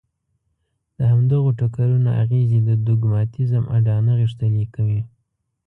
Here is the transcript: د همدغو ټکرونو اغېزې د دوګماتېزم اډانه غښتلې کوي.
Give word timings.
د 0.97 0.99
همدغو 1.11 1.49
ټکرونو 1.59 2.09
اغېزې 2.23 2.59
د 2.63 2.69
دوګماتېزم 2.85 3.63
اډانه 3.77 4.13
غښتلې 4.21 4.65
کوي. 4.75 5.01